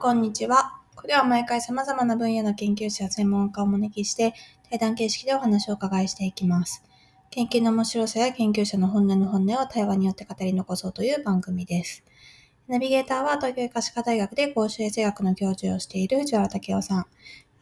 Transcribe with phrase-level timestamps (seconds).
[0.00, 0.78] こんにちは。
[0.94, 4.32] これは毎回様々な分野の研究者や専門家をお招きして、
[4.70, 6.84] 対談形式でお話をお伺いしていきます。
[7.30, 12.04] 研究の面白さや研究者の本音の本音を対話によって語り残そうという番組です。
[12.68, 17.06] ナビゲーターは東京医科歯科大学で公衆衛生学の教授をしている藤原武雄さん。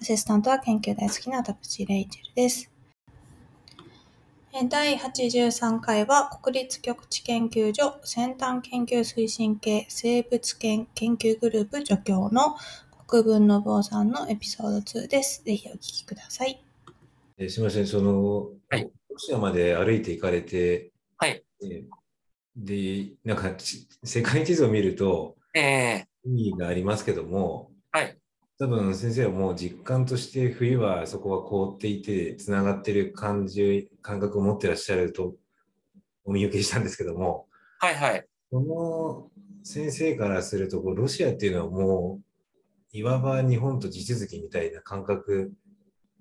[0.03, 2.76] アシスタントは研究大好きなタプチレイチェルです。
[4.65, 12.57] 第83回は国立極地研究所先端研究推進系生物研研究グループ助教の
[13.07, 15.45] 国分信夫さんのエピソード2です。
[15.45, 16.65] ぜひお聞きください。
[17.37, 21.45] えすみません、その、はい、ロシアまで歩いて行かれて、はい。
[22.57, 23.55] で、なんか
[24.05, 28.17] 世界地図を見ると、えー、意味がありますけども、はい。
[28.59, 35.35] 多分先生はもう実感として冬はそこが凍っていてつながってる感じ感覚を持ってらっしゃると
[36.25, 37.47] お見受けしたんですけども。
[37.79, 38.27] はいはい。
[38.51, 39.31] この
[39.63, 42.21] 先生からするとこうロシアっていうのはも
[42.95, 45.53] ういわば日本と地続きみたいな感覚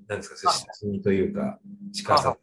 [0.08, 0.52] なんですか？
[0.52, 1.60] 親しみというか
[1.94, 2.38] 近さ。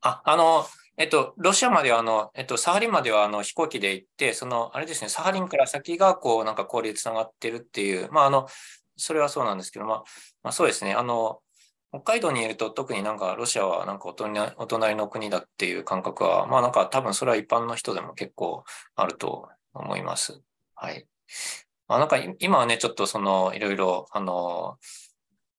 [0.00, 0.64] ああの
[0.98, 8.46] えっと、ロシアまではあの、えっと、サハリンまではあの飛行機で行って、その、あれですね、サハリンから先がこう、なんか氷でつながってるっていう、まあ、あの、
[8.96, 10.04] それはそうなんですけど、まあ、
[10.42, 11.40] まあ、そうですね、あの、
[11.92, 18.64] 北海道にいると特になんかロシアはなんかお隣の国だっていう感覚は、まあなんか多分それは一般の人でも結構
[18.96, 20.40] あると思います。
[20.74, 21.06] はい。
[21.88, 24.78] まあなんか今はね、ちょっとそのいろいろあの、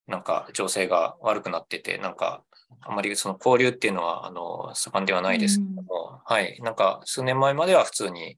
[0.08, 2.44] なんか情勢が悪くなってて、なんか
[2.82, 6.60] あまりその交流っていうのは、あの、盛んではないですけども、はい。
[6.62, 8.38] なんか、数年前までは普通に、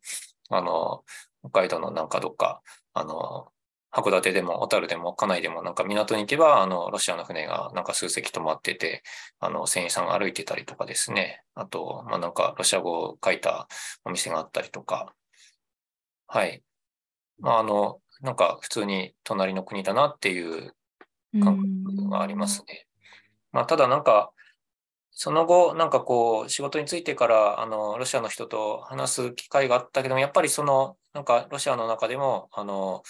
[0.49, 1.03] あの、
[1.41, 2.61] 北海道のなんかどっか、
[2.93, 3.51] あの、
[3.95, 9.03] 函館でも小樽でも家内でもなんか港に行けば、あの、ロシアの船がなんか数隻止まってて、
[9.39, 11.43] あの、船員さんが歩いてたりとかですね。
[11.53, 13.69] あと、まあなんかロシア語を書いた
[14.03, 15.13] お店があったりとか。
[16.27, 16.61] はい。
[17.39, 20.73] まああの、なんか普通に隣の国だなっていう
[21.41, 22.87] 感覚がありますね。
[23.55, 24.33] まあ、ただなんか、
[25.11, 33.01] その後、なんかこう、仕事についてから、あの、ロシアの人と話す機会があったけども、やっぱりその、なんか、ロシアの中でも、あの、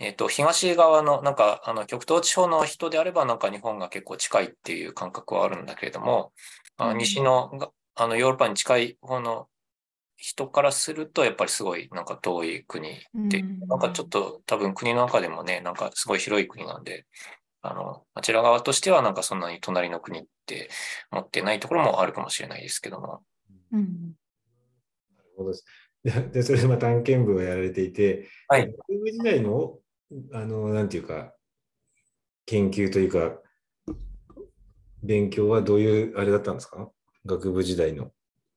[0.00, 6.32] えっ、ー、と、東側の、なんか、あの、極東地方の人であれば、なんか日本が結構近いっていう感覚はあるんだけれども、
[6.78, 7.52] あ西の、
[7.94, 9.46] あの、ヨーロッパに近い方の
[10.16, 17.06] 人からすると、やっぱりすごい、なんか遠い国で、なんかちょっと多分国の中でもね、なんかすごい広い国なんで、
[17.70, 20.70] あの、あちら側としてはなんかそんなに隣の国って
[21.10, 23.22] 持ってないところもあるかもしれないですけども。
[23.72, 23.80] うん、
[25.16, 25.52] なるほど
[26.32, 28.66] で、 それでま探検部をやられていて、はい。
[28.88, 29.78] 学部時代の、
[30.32, 31.34] あの、なんていうか、
[32.46, 33.40] 研究というか、
[35.02, 36.90] 勉強はどういうあれだったんですか？
[37.24, 38.12] 学部時代の。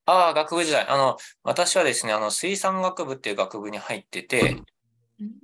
[0.06, 0.86] ああ、学部時代。
[0.88, 4.64] あの、私はですね、あの、水産学部っていう学部に入ってて、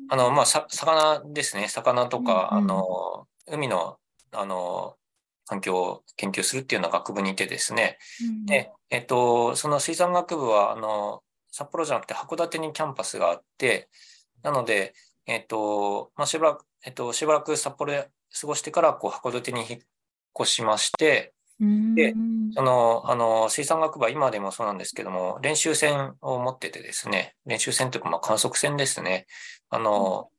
[0.09, 1.67] あの、まあ、さ、魚ですね。
[1.67, 3.97] 魚とか、あの、海の、
[4.31, 4.95] あの、
[5.45, 7.97] 環境を研究するっていうような学部にいてですね。
[8.21, 13.89] うん、で、えっと、その水産学部は、あの、札幌じゃなくて函館にキャンパスがあって、
[14.43, 14.93] なので、
[15.25, 19.79] えっと、まあ、しばらく、えっと、しばらく札幌で過ごしてから、こう、函館に引っ
[20.39, 22.13] 越しまして、で、
[22.53, 29.25] その、あの、水産学部は今でもそうなんですけども、練習船を持っててですね、練習船というか、まあ、観測船ですね。
[29.69, 30.29] あの、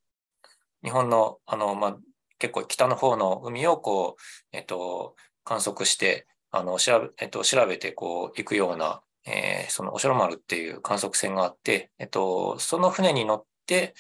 [0.84, 1.96] 日本の、あの、まあ、
[2.38, 13.94] 結構北の方の海をこう、えっと、観測して、あの、調べ、えっと、調べてこう、行くような、えー、その、おしろ丸っていう観測船があって、えっと、その船に乗って、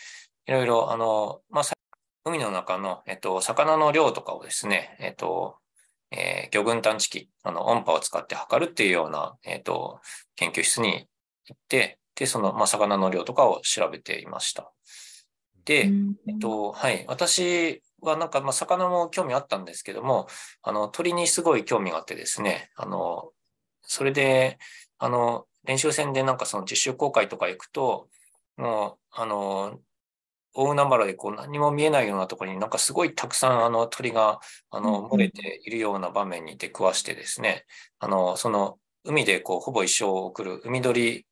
[0.46, 1.64] いろいろ、あの、まあ、
[2.24, 5.58] 海の中の、えっと、魚の量とかをですね、えっと、
[6.10, 10.00] えー、魚群探知機、あの、音波を使って測るっていうような、えっと、
[10.36, 11.08] 研究室に
[11.46, 14.72] 行って、で、その、まあ、魚の量とかを調べていました。
[15.64, 15.90] で、
[16.28, 20.26] えっと、はい、私はなんか、まあ、魚も興味あったんですけども、
[20.62, 23.30] あの、鳥にすごい興味があってですね、あの、
[23.82, 24.58] それで、
[24.98, 28.08] あの、練習船でなんかその実習公開とか行くと、
[28.56, 29.80] もう、あの、
[30.56, 37.66] 大海原でこう何も見えないようなところになんかすごいたくさんあの鳥があの漏れているような場面に出くわしてですね、
[37.98, 41.25] あの、その海でこうほぼ一生を送る海鳥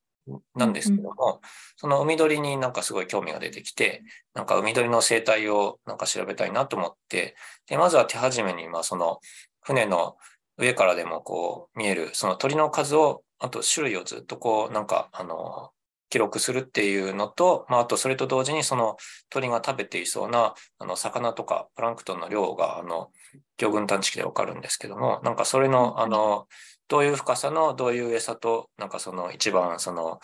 [0.54, 1.40] なんですけども、
[1.76, 4.02] その海鳥になんかすごい興味が出てきて、
[4.34, 7.36] なんか海鳥の生態をなんか調べたいなと思って、
[7.68, 9.20] で、まずは手始めに、まあその
[9.62, 10.16] 船の
[10.56, 15.70] 上からでもこう見える、その鳥の数を、あと種類をずっとこうなんかあの、
[16.10, 18.96] 記録するっていうのと、まあ、あとそれと同時にその
[19.30, 23.10] 鳥が食べていそうなあの魚とかプランクトンの量があの
[23.56, 26.46] 魚群探知機でわかるんですけども、なんかそれのあの
[26.88, 30.20] どういう深さのどういう餌と、なんかその一番その、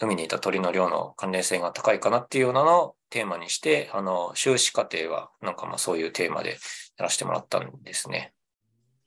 [0.00, 6.58] 海にいた鳥の量の関連性が高いかなっていうようなのをテーマにして、あの、修士課程はなんかまあそういうテーマで
[6.98, 8.34] やらせてもらったんですね。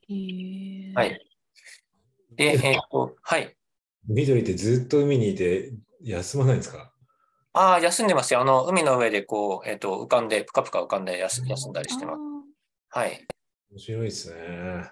[0.08, 1.20] へーはい。
[2.36, 3.54] で、えっと、はい。
[4.06, 5.72] 緑ってずっと海にいて
[6.02, 6.94] 休まないんですか？
[7.52, 8.40] ああ、休んでますよ。
[8.40, 12.20] あの、海の上でこう、えっと、浮かんで、ぷかぷか浮かんで休休んだりしてます。
[12.90, 13.26] はい。
[13.70, 14.90] 面白いですね。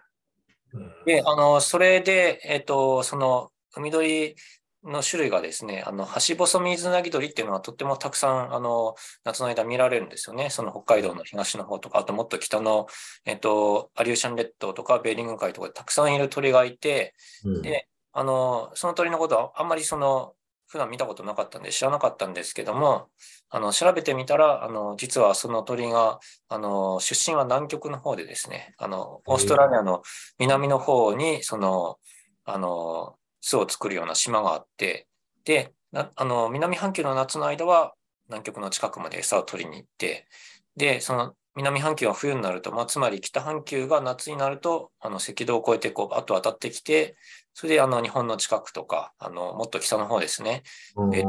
[0.72, 4.34] うんで、あの、それで、えっと、その、海鳥
[4.82, 10.50] の種類がですね、あの、ハシボソミズナギ鳥っていうのはとってもたくさん、あの、夏の間見られるんですよね。
[10.50, 12.86] その北海道の東の方とか、あともっと北の、
[13.24, 17.14] えっと、アリューシャン列島とか、ベーリング海とかでたくさんいる鳥がいて、
[17.44, 20.32] うんであの、その鳥のことはあんまりその、
[20.68, 23.08] 普段見たことなかったんで知らなかったんですけども、
[23.50, 26.18] あの、調べてみたら、あの、実はその鳥が、
[26.48, 30.02] あの、出身は南極の方でですね、あの、オーストラリアの
[30.38, 31.98] 南の方に、その、
[32.44, 35.06] あの、巣を作るような島があって、
[35.44, 37.94] で、なあの、南半球の夏の間は
[38.28, 40.26] 南極の近くまで餌を取りに行って、
[40.76, 47.16] で、その南半球は冬になると、まあ、つまり北半球が夏になると、あの、赤道を越えて、こう、バッと渡ってきて、
[47.58, 50.62] それで、あの、日本の近くとか、あの、もっと北の方ですね、
[51.10, 51.22] え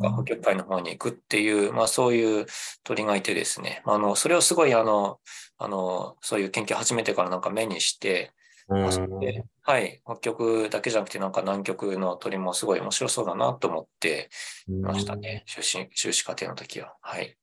[0.00, 2.46] 北極海の方に行くっていう、まあそういう
[2.82, 5.20] 鳥がいてですね、まああの、それをすごいあの、
[5.56, 8.32] あの、そういう研究を始めてからなんか目にして、
[8.68, 9.44] うん。
[9.62, 14.30] はい、北極だけじゃなくてなんか南極の鳥もすごい面白そうだなと思って
[14.68, 16.96] いましたね、修士、修士課程の時は。
[17.02, 17.36] はい。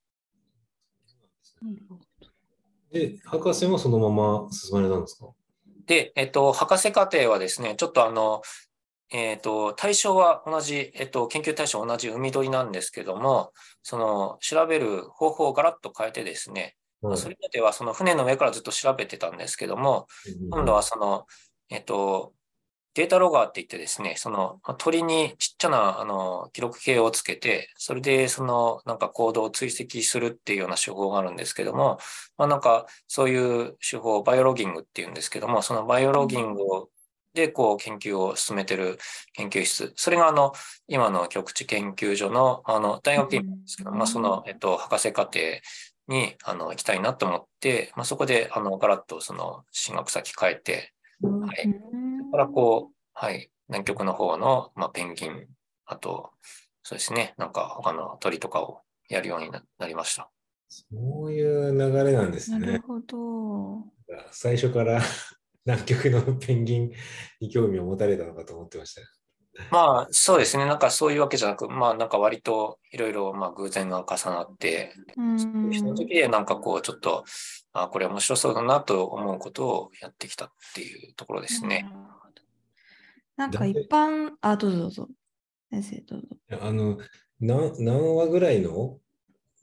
[2.92, 4.10] で、博士もそのま
[4.44, 5.28] ま進まれたんですか？
[5.86, 8.42] で、えっと、博士課程はですね、ちょっとあの、
[9.12, 13.52] えっと、対象は同じ、えっと、研究対象は同じ海鳥なんですけども、
[13.84, 20.08] その、調べる方法をガラッと変えてですね、はいそれまではその船の上からずっと調べてたんですけども、
[20.50, 21.26] 今度はその、
[21.70, 22.34] えっと、
[22.96, 32.00] データロガーって言ってですね、その鳥にちっちゃなあの記録計をつけて、それでそのなんか行動を追跡するっていうような手法があるんですけども、
[32.38, 36.90] まあなんかそういう手法をバイオロギングっていうんですけども、そのバイオロギングを
[37.34, 38.98] でこう研究を進めてる
[39.34, 40.54] 研究室、それがあの
[40.88, 45.40] 今の極地研究所のあの大学院なんですけど、まあそのえっと博士課程
[46.08, 52.05] にあの行きたいなと思って、まあそこであのガラッとその進学先変えて、はい。
[52.32, 55.48] からこう、はい、南極の方の、まあ、ペンギン、
[55.86, 56.32] あと、
[56.84, 60.30] そうですね、なんか他の鳥とかをやるようにななりました。
[60.68, 60.84] そ
[61.26, 62.60] ういう流れなんですね。
[62.60, 63.86] なるほど。
[64.32, 65.02] 最初から
[65.66, 66.92] 南極のペンギン
[67.40, 69.02] に興味を持たれたのかと思ってました。
[69.72, 77.24] まあ、そうですね、なんかそういうわけじゃなく、まあ、なんか割といろいろ、まあ、偶然が重なって、うんその時でなんかこう、ちょっと、
[77.72, 81.90] あこれ面白そうだなと思うことをやってきたっていうところですね。
[83.38, 85.10] なんか一般、あ、どうぞどうぞ。
[85.72, 86.28] 先生、どうぞ。
[86.62, 86.98] あの
[87.40, 89.00] 何何話ぐらいの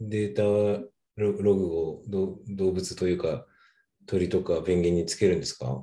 [0.01, 3.47] データロログをど動物というか
[4.07, 5.83] 鳥とかペンギンにつけるんですか？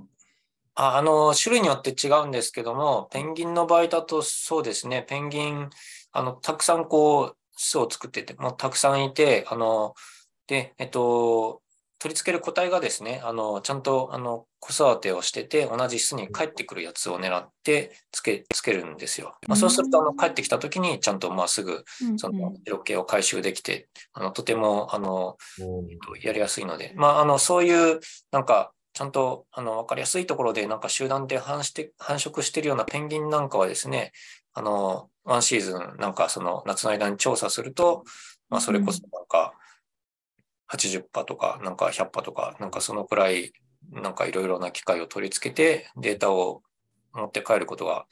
[0.75, 5.69] ああの、種類によって違うんですけども、ペンギンの場合だとそうですね、ペンギン、
[6.12, 9.94] あの、たくさんこう、巣を作ってて、もうたくさんいて、あの、
[10.47, 11.62] で、えっと、
[11.99, 19.35] 取り付ける個体がですね、あの、ちゃんと、あの、子育てをしてて、同じ巣に帰ってくるやつを狙ってつけ、つけるんですよ。
[19.47, 21.83] まあ、そうすると、あの、帰ってきた時に、ちゃんと、まあ、すぐ、
[22.18, 25.37] その、色気を回収できて、あの、とても、あの、
[26.23, 27.99] やりやすいので、まあ、あの、そういう、
[28.31, 34.11] なんか、ちゃんと、あの、わかりやすいところで、なんか集団で繁殖繁殖しているようなペンギンなんかはですね、
[34.53, 38.03] あの、ワンシーズン、なんかその夏の間に調査すると、
[38.49, 39.53] まあ、それこそなんか、
[40.71, 43.54] 80羽とか、なんか100羽とか、なんかそのくらい、
[43.92, 46.61] なんかいろいろな機械を取り付けて、データを
[47.14, 48.06] 持って帰ることが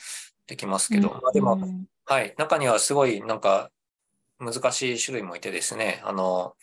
[0.47, 1.59] できますけど、まあ、でも、
[2.05, 3.69] はい、中にはすごいなんか
[4.39, 6.53] 難しい種類もいてですね、あの、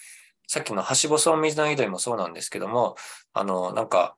[0.47, 2.97] さっきのハシボソウミズナギドリもそうなんですけども、
[3.33, 4.17] あの、なんか、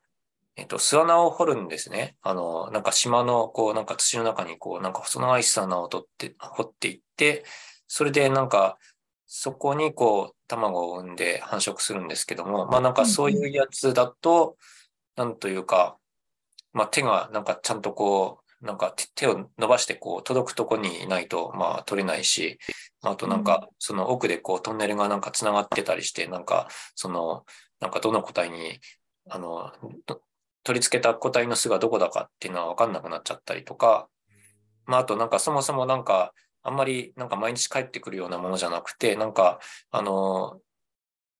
[0.56, 2.16] えっと、巣穴を掘るんですね。
[2.22, 7.44] あの、なんか島の、こう、なんか土の中に、こう、なんか細長い巣穴を取って、掘っていって、
[7.86, 8.78] それでなんか、
[9.26, 14.56] そこにこう、卵を産んで繁殖するんですけども、まあなんかそういうやつだと、
[15.16, 15.98] なんというか、
[16.72, 22.58] まあ手がなんかちゃんとこう、なんか手を伸ばしてこう届くとこにいないとまあ取れないし、
[23.02, 27.44] あとなんかその奥でこうトンネルがなんか繋がってたりして、なんかその、
[27.80, 28.80] なんかどの個体に、
[29.28, 29.72] あの、
[30.64, 34.08] 取り付けた個体の巣がどこだかっていうのは分かんなくなっちゃったりとか、
[34.86, 36.32] まああとなんかそもそもなんか
[36.66, 40.60] あんまりなんか毎日帰ってくるようなものじゃなくて、なんかあの、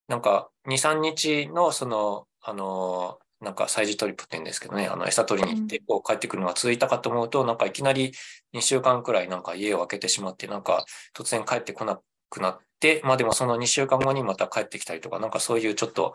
[0.09, 8.13] なんか2、3日のその、あの、なんか催事トリップって言うんですけどね、あの餌取りに行ってこう帰ってくるのが続いたかと思うと、なんかいきなり
[8.53, 16.15] 2週間くらいなんか家を空けてしまって、なんか突然帰ってこなくなって、まあでもその2週間後にまた帰ってきたりとか、なんかそういうちょっと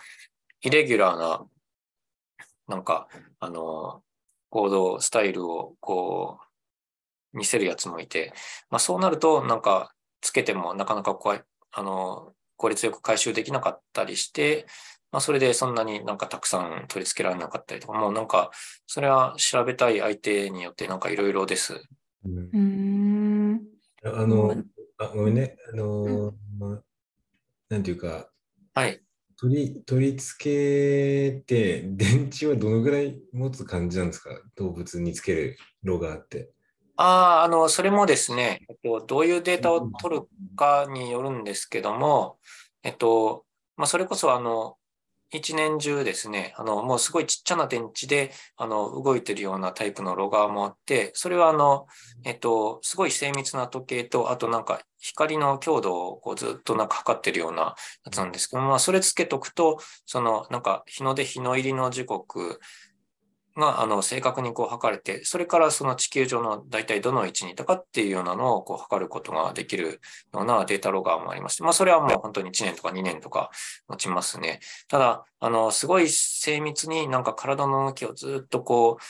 [0.62, 1.46] イレギュラーな、
[2.68, 3.08] なんか、
[3.39, 4.01] あの、
[4.50, 6.50] 行動スタイルをこう、
[7.34, 8.34] 見せるやつもいて、
[8.70, 14.68] まあそうなると、なんかつけてもなかなか怖い、あの、効率よく回収できなかったりして、
[15.12, 18.52] まあそれでそんなになんかたくさん取り付けられなかったりとか、もうなんか、
[18.88, 21.82] それは調べたい相手によってなんかいろいろです。
[22.26, 23.62] うんうーん。
[24.04, 24.64] あの、
[24.98, 26.84] あごめんね、あの、まあ
[27.70, 28.30] なんていうか、
[28.74, 29.02] はい。
[29.38, 34.30] 取り取り付けて、電池はどのぐらい持つ感じなんですか？
[34.56, 36.52] 動物につけるロガーって。
[37.03, 42.38] ああ、あの、それもですね、えっと、どういうデータを取るかによるんですけども、
[42.84, 43.43] えっと、
[43.75, 44.75] まあ、それこそ、あの、
[45.31, 51.88] 一年中ですね、あの、もうすごいちっちゃな電池で、あの、動いてるようなタイプのロガーもあって、それは、あの、
[52.24, 57.74] えっと、すごい精密な時計と、あとなんか、光の強度をこうずっとなんか測ってるような
[58.05, 62.60] やつなんですけども、まあ、それつけとくと、その、なんか、日の出、日の入りの時刻
[63.55, 70.01] が、あの、正確にこう測れて、それからその地球上の大体どの位置にいたかっていうようなのをこう測ることができる
[70.34, 73.51] ようなデータロガーもありまして、まあ、それはもう本当に1年とか2年とか
[73.88, 74.60] 持ちますね。
[74.88, 79.03] ただ、あの、すごい精密になんか体の動きをずっとこう、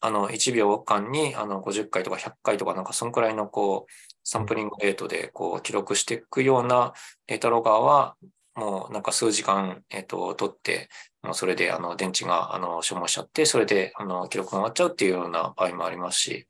[0.00, 6.92] あの、1秒間にあの50回とか100回とかなんかそんくらいのこう、サンプリングレートでこう記録していくような
[7.26, 8.16] データロガーは、
[8.56, 10.88] もうなんか数時間、えっ、と、取って、
[11.22, 16.46] もうそれであの電池があの消耗しちゃって、それであの記録が終わっちゃうっていうような場合もありますし、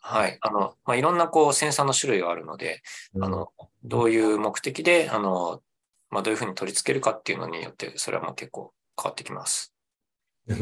[0.00, 0.38] はい。
[0.40, 2.82] あの、まあ、いろんなこうセンサーの種類があるので、
[3.20, 3.52] あの、
[3.84, 5.62] どういう目的で、あの、
[6.10, 9.72] まあ、どういうふうに取り付けるかっていうのによって、それはもう結構変わってきます。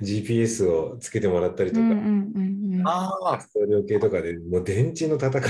[0.00, 2.88] GPS をつけてもらったりとか、うんうんうんうん。
[2.88, 5.40] ああ、送料系とかでもう電池の戦いが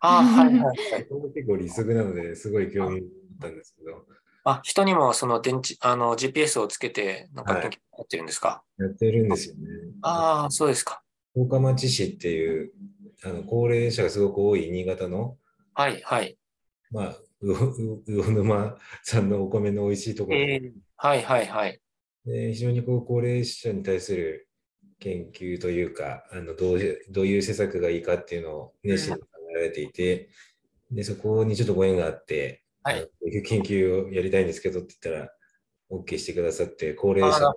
[0.00, 0.76] ああ、はいはいはい。
[1.34, 3.02] 結構利息なのですごい興味あ
[3.36, 4.04] ったんですけど、
[4.44, 9.62] あ、人にもその電池、あの GPS をつけて、なんかやってるんですか、やってるんですよね。
[10.02, 11.02] ああ、そうですか。
[11.34, 12.72] 十日町市っていう
[13.24, 15.36] あの高齢者がすごく多い新潟の、
[15.74, 16.38] はいはい。
[16.90, 21.80] まあ、魚沼さんのお米の美味しいところで、えーはいはいはい。
[22.24, 24.48] で非常にこう高齢者に対する
[24.98, 30.30] 研究というか、あのどういうどういう施策がいいかっていうのを熱心に考えられていて、
[30.90, 35.30] でそこにちょっとご縁があって、はいあのこういう研究をやりたいんですけどって言ったら、
[35.90, 37.52] OK してくださって、高齢者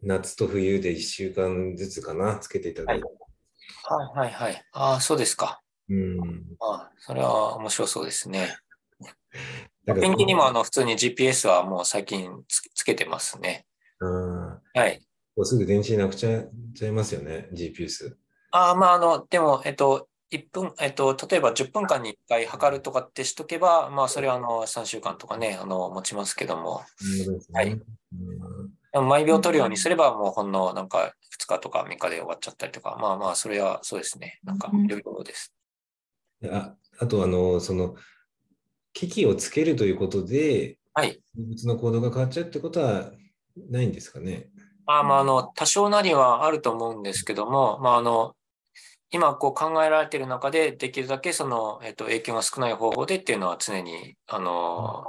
[0.00, 3.04] 夏と冬で1週間ずつかな、つけていただいて。
[3.84, 4.64] はいはいはい。
[4.72, 5.60] ああ、そうですか。
[5.90, 6.44] うん。
[6.60, 8.56] ああ、それは面白そうですね。
[9.84, 13.66] ペンギンにもあの普通に GPS はもう最近つつけてますね。
[14.00, 15.00] うんはい。
[15.36, 18.16] こうすぐ電池なくちゃちゃいますよね、GPS。
[18.50, 26.80] ああ、まあ、あの、でも、えっと、1分、えっと、例えば10分間に1回測るとかってしとけば、まあ、それはあの3週間とかね、あの、持ちますけども、
[27.52, 27.80] ねはい
[29.00, 34.38] 毎秒取るようにすれば、もうほんのなんか2日とか3日で終わっちゃったりとか、まあまあ、それはそうですね。
[34.44, 35.54] なんかうん、いろいろです。
[36.42, 37.94] でああと、あの、その、
[38.92, 41.22] 機器をつけるということで、はい。
[41.34, 43.12] 動物の行動が変わっちゃうってことは
[43.70, 44.50] ないんですかね。
[44.84, 48.34] まあまあ、あの、多少なりはあると思うんですけども、まあ、あの、
[49.12, 55.04] 今こう考えられている中で、できるだけその、えっと、影響が少ない方法でっていうのは常に、あの、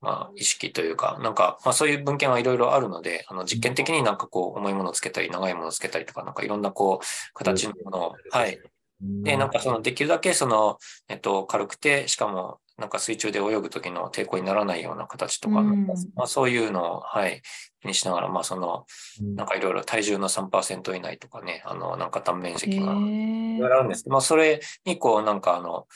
[0.00, 8.60] まあ、意識というか、なんか、まあ、そういう文献はいろいろあるので、あの、実験的になんかこう、重いものをつけたり、長いものをつけたりとか、なんかいろんなこう、形のものを、はい。
[9.00, 15.86] で、なんかその、できるだけその、えっと、軽くて、しかも、なんか水中で泳ぐ時の抵抗にならないような形とか、うん。
[16.14, 18.86] まあ、そういうのを、はい、気にしながら、まあ、その、
[19.20, 25.86] うんなんかいろいろ体重の3%以内とかね、あの、なんか断面へ積がーあるんですけど、まあ、それにこう、なんかあの、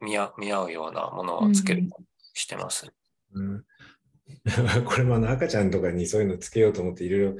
[0.00, 2.92] 見合見合うようなものをつけるようにしてます。
[3.34, 3.64] うん
[4.86, 7.36] これもあの赤ちゃんとかにそういうのつけようと思っていろいろ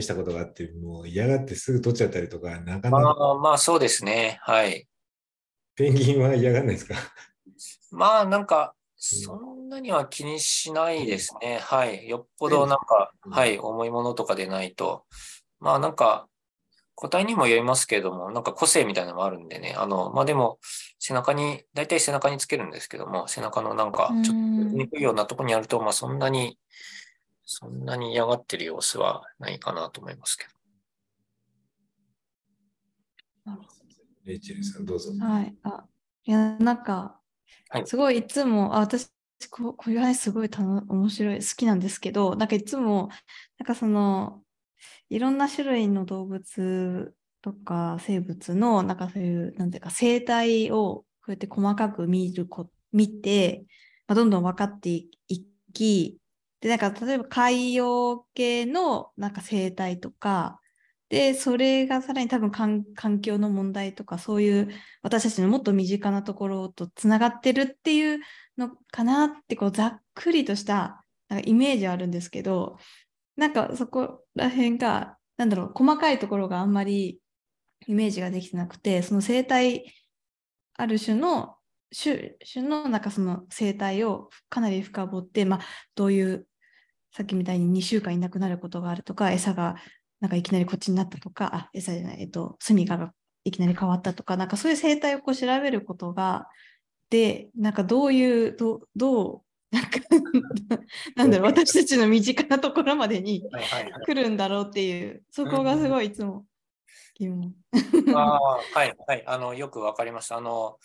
[0.02, 4.38] したことがあって、もう嫌がってすぐ取っちゃったりとか、なかまなかあ、まあ、そうですね。
[4.42, 4.86] はい。
[5.74, 6.94] ペンギンは嫌がらないですか？
[7.90, 11.58] まあ、なんか、そんなには気にしないですね。
[11.58, 12.08] はい。
[12.08, 15.04] よっぽどなんか、うんはい、重いものとかでないと。
[15.60, 16.28] まあ、なんか、
[16.94, 19.74] 個体にもよりますけれども、なんか個性みたいなのもあるんでね。
[19.76, 20.58] あの、まあでも、
[20.98, 24.40] 背中に、大体背中につけるんですけども、背中のなんか、ちょっと
[24.76, 26.58] にくいようなところにあると、まあそんなに、
[27.44, 30.50] そんなに嫌がってる様子はないかなと思いますけど。
[34.24, 35.12] レイチェルさん、どうぞ。
[35.20, 35.54] はい。
[35.64, 35.84] あ、
[36.24, 37.20] いや、なんか
[37.68, 37.86] は、い。
[37.86, 39.08] すごいいつも、あ、私
[39.50, 43.08] ここういう話すごい面白い、好きなんですけど、なんかいつも、
[43.58, 44.42] なんかその、
[45.10, 53.64] いろんな種類の動物とか生物の、なんかそういう、なんていうか、生態をこうやって細かく見るこ、見て、
[54.08, 55.10] まあ、どんどん分かってい
[55.72, 56.20] き、
[56.60, 60.60] で、なんか例えば海洋系のなんか生態とか、
[61.08, 64.68] で、それがさらに多分環境の問題とか、そういう
[65.02, 68.18] 私たちのもっと身近なところとつながってるっていう
[68.58, 72.78] のかなって、こうざっくりとしたなんかイメージあるんですけど、
[73.36, 77.20] なんかそこら辺が、なんだろう、細かいところがあんまり
[77.86, 79.94] イメージができてなくて、その生態、
[80.74, 81.56] ある種の
[81.90, 85.60] 種種のなんかその生態をかなり深掘って、まあ、
[85.94, 86.46] どういう
[87.12, 89.76] さっきみたいに2週間いなくなることがあるとか餌が
[90.20, 93.12] なんかいきなりこっちになったとか、あ、餌じゃない、えっと、住みかが
[93.44, 96.48] いきなり変わったとか、なんかそういう生態をこう調べることが、
[97.10, 100.00] で、なんかどういう、どどう、なんか
[101.16, 103.48] なんだろう、私たちの身近なところまでに
[104.06, 106.46] 来るんだろうっていう、そこがすごいいつも
[107.14, 107.54] 疑問。
[108.14, 108.40] あ
[108.74, 110.36] はい、はい、あの、よくわかりました。
[110.36, 110.78] あの、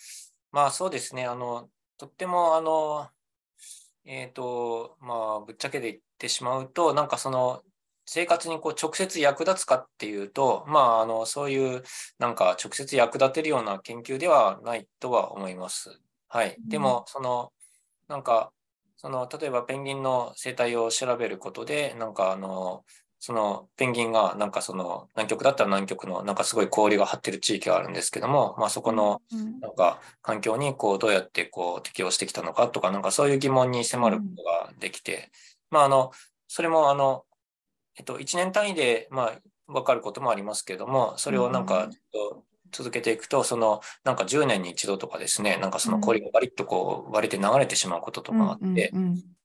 [0.51, 3.09] まあそうですね、あの、とっても、あの、
[4.05, 7.61] えっ、ー、と、まあ、ぶっちゃけで言ってしまうと、なんかその、
[8.13, 11.81] 生活にこう直接役立つかっていうと、まあ、あの、そういう
[12.19, 15.97] なんか直接役立てるような研究ではないとは思います。
[16.27, 16.57] はい。
[16.67, 17.53] でも、その、
[18.09, 18.51] なんか、
[18.97, 22.83] その、例えばペンギンの生態を調べることで、なんかあの、
[23.17, 29.21] そのペンギンがなんかその南極だったら南極のなんかすごい氷が張ってる地域があるんですけども、まあ、そこの
[29.61, 35.29] なんか環境にこうどうやってこう適応してきたのかとかなんかそういう疑問に迫ることができて、
[35.69, 36.09] まああの
[36.47, 37.23] それもあの
[37.97, 41.89] えっと、1年単位で、まあ、分かることもありますけども、それをなんか、
[42.71, 48.91] 続けていくと、その、なんか10年に一度とかですね、なんかその氷がバリッとこう割れて流れてしまうこととかがあって、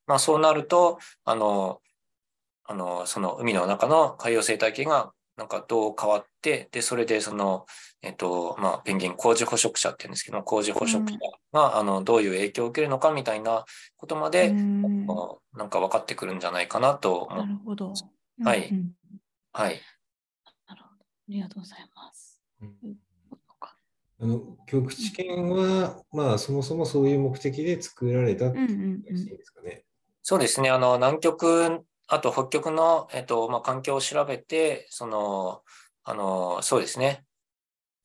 [0.05, 1.81] まあそうなると、あの、
[2.63, 7.65] あの、その海の中の海洋生態系がなんかどう変わって、で、それでその、
[8.01, 11.17] えっと、まあ、ペンギン工事捕食者って言うんですけど、工事捕食者
[11.53, 13.63] が、うん、あの、どういう影響を受けるのかみたいな
[13.97, 15.05] ことまで、うん、
[15.53, 17.93] なんか分かってくるんじゃないかなと思なるほど。
[18.43, 18.69] はい。
[18.69, 18.91] うんうん、
[19.51, 19.81] はい。
[20.67, 21.01] なるほど。
[21.01, 22.41] ありがとうございます。
[22.61, 22.97] うん
[24.19, 29.83] あの局地圏は、まあ、そもそもそういう目的で作られたっていうですかね。
[30.23, 30.71] そうですね。
[30.71, 35.61] あの、南極、あと北極の、えっと、まあ、環境を調べて、その、
[36.03, 37.26] あの、そうですね。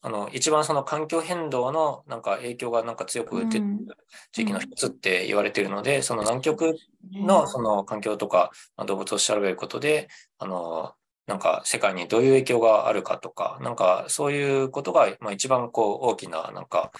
[0.02, 3.64] あの、一番その環境変動のなんか影響がなんか強く出てる
[4.32, 6.76] 地域の一つって言われているので、うん、その南極
[7.12, 8.50] のその環境とか
[8.86, 10.92] 動物を調べることで、あの、
[11.28, 16.90] なんか世界にどういう影響があるかとか、なんかそういうことが、まあ、一番こう大きななんか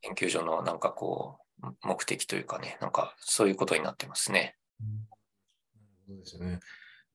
[0.00, 4.56] 研究所のなんかこう目的というかね、なんかそういうことになってますね。
[6.08, 6.58] そうですね。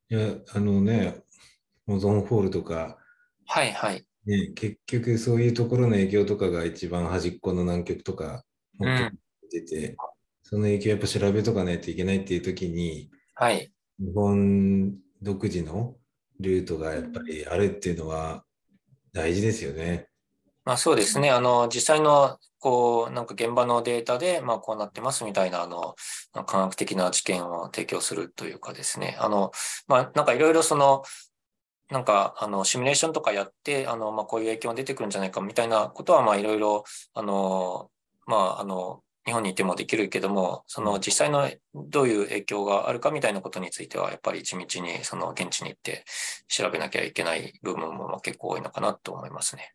[0.10, 1.16] いや、あのね、
[1.88, 2.98] オゾンホールとか、
[3.46, 4.06] はいはい。
[4.26, 8.44] ね、結局そういうところの影響とかが一番端っこの南極とか
[8.78, 9.18] 持って
[9.52, 9.96] 出て、うん、
[10.44, 15.96] その影響やっぱ調べとかないといけないっていう時に、はい、日本独自の
[16.40, 18.44] ルートがやっぱりあるっていうのは
[19.12, 20.08] 大事ですよね。
[20.66, 21.30] まあそうですね。
[21.30, 25.96] あの、実際の、こう、なんか現場のデータで、まあこうなってますみたいな、あの、
[26.46, 29.18] 科学的な知見を提供するというかですね。
[29.20, 29.52] あの、
[29.88, 31.04] まあなんかいろいろその、
[31.94, 37.92] なんか、あの、シミュレーションとかやって、あの、まあ、こういう影響が出てくるんじゃないかみたいなことは、まあ、いろいろ、あの、
[38.26, 46.04] まあ、あの、日本にいてもできるけども、その実際のどういう影響があるかみたいなことについては、やっぱり地道にその現地に行って
[46.48, 49.74] 調べなきゃいけない部分も結構多いのかなと思いますね。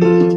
[0.00, 0.29] うん